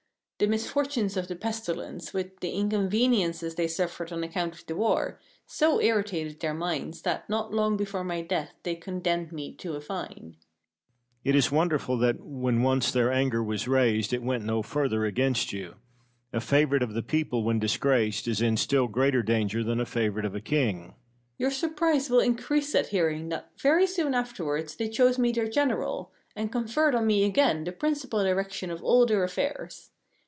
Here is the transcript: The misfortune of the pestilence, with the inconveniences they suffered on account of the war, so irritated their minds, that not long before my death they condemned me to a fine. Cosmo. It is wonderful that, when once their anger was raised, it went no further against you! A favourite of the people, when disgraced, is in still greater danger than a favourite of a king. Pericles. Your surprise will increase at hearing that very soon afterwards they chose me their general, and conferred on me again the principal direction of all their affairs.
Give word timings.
The 0.43 0.47
misfortune 0.47 1.05
of 1.19 1.27
the 1.27 1.35
pestilence, 1.35 2.15
with 2.15 2.39
the 2.39 2.49
inconveniences 2.49 3.53
they 3.53 3.67
suffered 3.67 4.11
on 4.11 4.23
account 4.23 4.55
of 4.55 4.65
the 4.65 4.75
war, 4.75 5.19
so 5.45 5.79
irritated 5.79 6.39
their 6.39 6.55
minds, 6.55 7.03
that 7.03 7.29
not 7.29 7.53
long 7.53 7.77
before 7.77 8.03
my 8.03 8.23
death 8.23 8.55
they 8.63 8.73
condemned 8.73 9.31
me 9.31 9.53
to 9.57 9.75
a 9.75 9.79
fine. 9.81 10.37
Cosmo. 10.37 10.37
It 11.23 11.35
is 11.35 11.51
wonderful 11.51 11.95
that, 11.99 12.19
when 12.21 12.63
once 12.63 12.91
their 12.91 13.11
anger 13.13 13.43
was 13.43 13.67
raised, 13.67 14.13
it 14.13 14.23
went 14.23 14.43
no 14.43 14.63
further 14.63 15.05
against 15.05 15.53
you! 15.53 15.75
A 16.33 16.41
favourite 16.41 16.81
of 16.81 16.95
the 16.95 17.03
people, 17.03 17.43
when 17.43 17.59
disgraced, 17.59 18.27
is 18.27 18.41
in 18.41 18.57
still 18.57 18.87
greater 18.87 19.21
danger 19.21 19.63
than 19.63 19.79
a 19.79 19.85
favourite 19.85 20.25
of 20.25 20.33
a 20.33 20.41
king. 20.41 20.75
Pericles. 20.75 20.95
Your 21.37 21.51
surprise 21.51 22.09
will 22.09 22.19
increase 22.19 22.73
at 22.73 22.87
hearing 22.87 23.29
that 23.29 23.51
very 23.61 23.85
soon 23.85 24.15
afterwards 24.15 24.75
they 24.75 24.89
chose 24.89 25.19
me 25.19 25.31
their 25.31 25.47
general, 25.47 26.11
and 26.35 26.51
conferred 26.51 26.95
on 26.95 27.05
me 27.05 27.25
again 27.25 27.63
the 27.63 27.71
principal 27.71 28.23
direction 28.23 28.71
of 28.71 28.83
all 28.83 29.05
their 29.05 29.23
affairs. 29.23 29.89